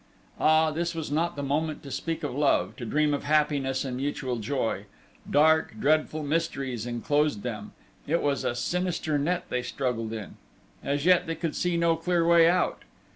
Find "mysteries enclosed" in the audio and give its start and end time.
6.23-7.43